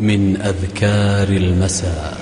[0.00, 2.14] من أذكار المساء.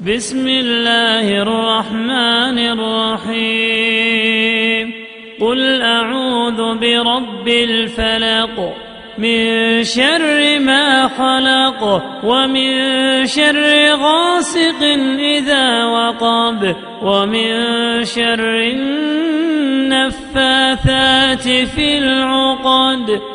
[0.00, 4.92] بسم الله الرحمن الرحيم.
[5.40, 8.74] قل أعوذ برب الفلق.
[9.18, 14.82] من شر ما خلق ومن شر غاسق
[15.18, 17.54] إذا وقب ومن
[18.04, 18.72] شر
[19.80, 23.31] النفاثات في العقد.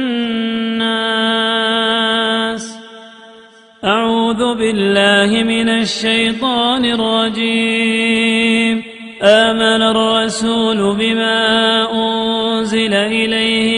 [3.84, 8.82] أعوذ بالله من الشيطان الرجيم.
[9.22, 11.38] آمن الرسول بما
[11.92, 13.77] أنزل إليه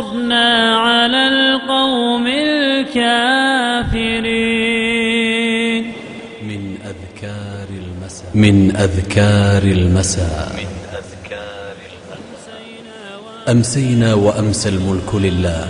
[0.00, 3.02] فانصرنا على القوم الكافرين
[6.42, 10.64] من أذكار المساء من أذكار المساء
[13.48, 15.68] أمسينا وأمسى الملك لله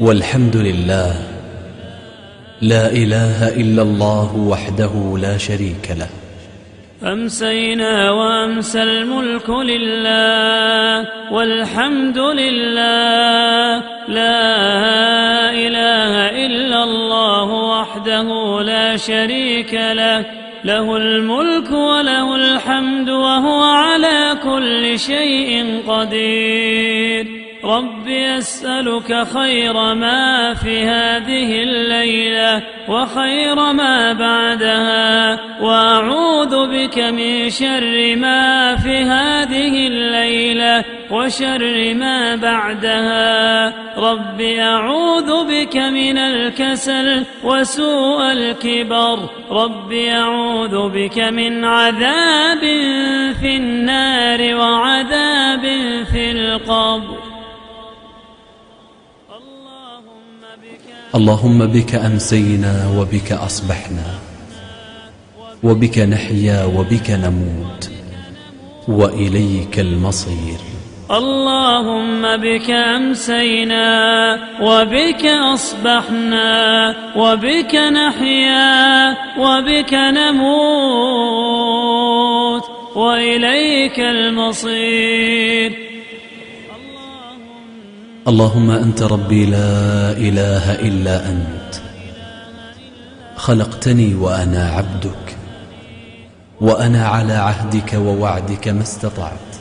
[0.00, 1.14] والحمد لله
[2.60, 6.08] لا إله إلا الله وحده لا شريك له
[7.02, 13.82] أمسينا وأمسى الملك لله والحمد لله.
[14.08, 20.24] لا إله إلا الله وحده لا شريك له.
[20.64, 27.45] له الملك وله الحمد وهو على كل شيء قدير.
[27.66, 38.76] رب أسألك خير ما في هذه الليلة وخير ما بعدها وأعوذ بك من شر ما
[38.76, 43.72] في هذه الليلة وشر ما بعدها.
[43.98, 49.18] رب أعوذ بك من الكسل وسوء الكبر
[49.50, 52.60] رب أعوذ بك من عذاب
[53.40, 55.62] في النار وعذاب
[56.12, 57.25] في القبر.
[61.16, 64.18] اللهم بك أمسينا وبك أصبحنا
[65.62, 67.90] وبك نحيا وبك نموت
[68.88, 70.58] وإليك المصير.
[71.10, 73.88] اللهم بك أمسينا
[74.60, 75.24] وبك
[75.54, 81.36] أصبحنا وبك نحيا وبك نموت
[82.96, 85.85] وإليك المصير.
[88.28, 91.74] اللهم أنت ربي لا إله إلا أنت.
[93.36, 95.36] خلقتني وأنا عبدك
[96.60, 99.56] وأنا على عهدك ووعدك ما استطعت.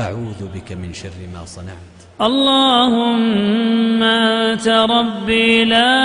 [0.00, 1.94] أعوذ بك من شر ما صنعت.
[2.20, 6.02] اللهم أنت ربي لا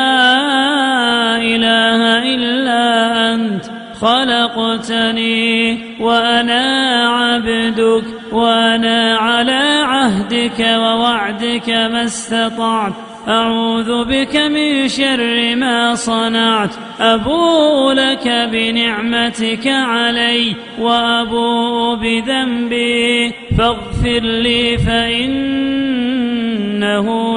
[1.38, 2.02] إله
[2.36, 2.84] إلا
[3.34, 3.66] أنت.
[4.02, 6.64] خلقتني وأنا
[7.08, 9.69] عبدك وأنا على
[10.40, 12.94] عهدك ووعدك ما استطعت.
[13.28, 16.70] أعوذ بك من شر ما صنعت.
[17.00, 23.34] أبوء لك بنعمتك علي وأبوء بذنبي.
[23.58, 25.72] فاغفر لي فإنه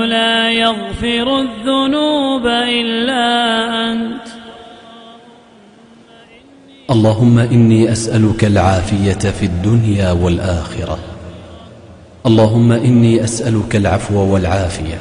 [0.05, 4.23] لا يغفر الذنوب إلا أنت.
[6.91, 10.99] اللهم إني أسألك العافية في الدنيا والآخرة.
[12.27, 14.99] اللهم إني أسألك العفو والعافية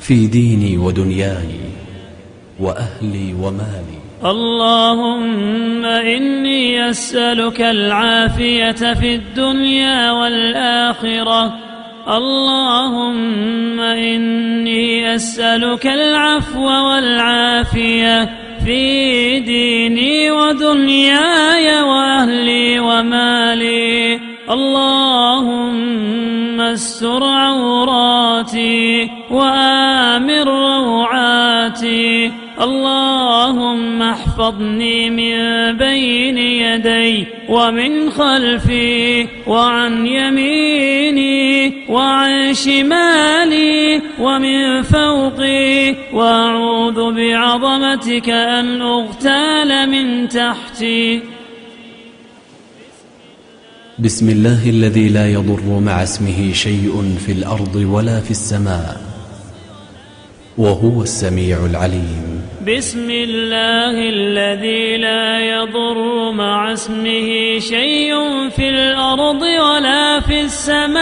[0.00, 1.54] في ديني ودنياي
[2.60, 3.98] وأهلي ومالي.
[4.24, 11.54] اللهم إني أسألك العافية في الدنيا والآخرة.
[12.08, 18.30] اللهم إني أسألك العفو والعافية
[18.64, 24.20] في ديني ودنياي وأهلي ومالي.
[24.50, 25.35] اللهم
[26.76, 32.32] استر عوراتي وآمن روعاتي.
[32.60, 35.36] اللهم احفظني من
[35.76, 45.94] بين يدي ومن خلفي وعن يميني وعن شمالي ومن فوقي.
[46.12, 51.35] وأعوذ بعظمتك أن أغتال من تحتي.
[53.98, 59.00] بسم الله الذي لا يضر مع اسمه شيء في الأرض ولا في السماء
[60.58, 62.42] وهو السميع العليم.
[62.68, 68.14] بسم الله الذي لا يضر مع اسمه شيء
[68.56, 70.96] في الأرض ولا في السماء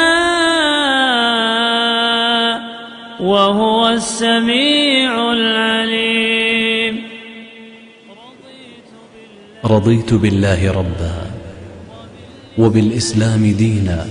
[3.20, 7.02] وهو السميع العليم.
[9.64, 11.33] رضيت بالله ربا.
[12.58, 14.06] وبالإسلام دينا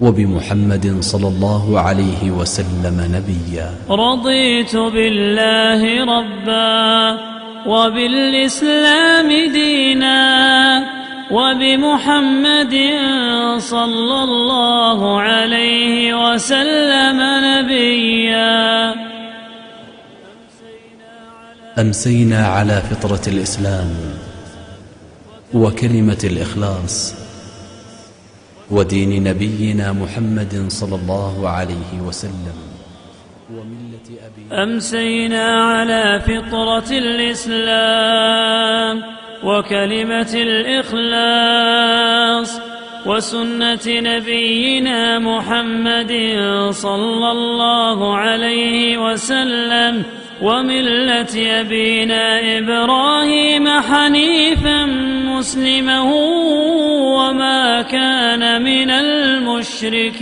[0.00, 3.70] وبمحمد صلى الله عليه وسلم نبيا.
[3.90, 7.18] رضيت بالله ربا
[7.66, 10.20] وبالإسلام دينا
[11.30, 12.74] وبمحمد
[13.58, 17.18] صلى الله عليه وسلم
[17.50, 18.94] نبيا.
[21.78, 23.90] أمسينا على فطرة الإسلام
[25.54, 27.14] وكلمة الإخلاص
[28.70, 32.54] ودين نبينا محمد صلى الله عليه وسلم
[34.52, 38.36] أمسينا على فطرة الإسلام
[39.44, 41.86] وكلمة الإخلاص
[43.06, 46.12] وسنة نبينا محمد
[46.70, 50.02] صلى الله عليه وسلم
[50.42, 54.86] وملة أبينا إبراهيم حنيفا
[55.26, 56.00] مسلما
[57.16, 60.16] وما كان من المشركين.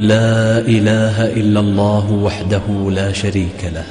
[0.00, 3.84] لا إله إلا الله وحده لا شريك له.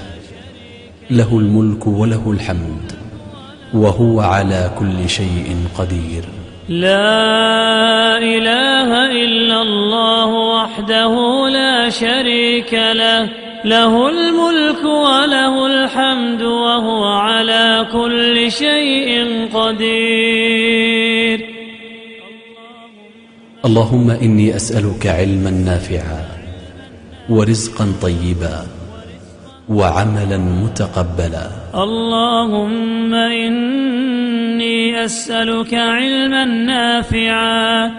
[1.11, 2.91] له الملك وله الحمد
[3.73, 6.23] وهو على كل شيء قدير.
[6.69, 11.13] لا إله إلا الله وحده
[11.49, 13.40] لا شريك له.
[13.65, 21.39] له الملك وله الحمد وهو على كل شيء قدير.
[23.65, 26.25] اللهم إني أسألك علما نافعا
[27.29, 28.65] ورزقا طيبا
[29.69, 31.47] وعملا متقبلا.
[31.75, 37.91] اللهم إني أسألك علما نافعا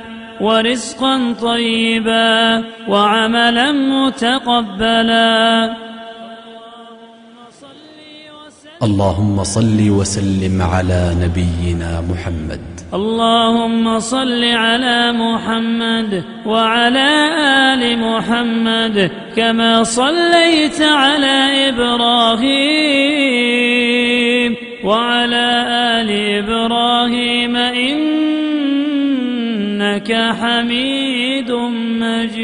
[0.43, 5.77] ورزقا طيبا وعملا متقبلا.
[8.83, 12.61] اللهم صل وسلم على نبينا محمد.
[12.95, 17.09] اللهم صل على محمد وعلى
[17.71, 23.33] آل محمد كما صليت على إبراهيم
[24.85, 26.11] وعلى آل
[26.43, 27.22] إبراهيم.
[29.93, 31.53] إنك حميد
[32.01, 32.43] مجيد.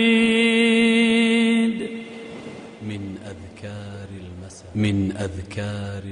[2.82, 4.70] من أذكار المساء.
[4.74, 6.02] من أذكار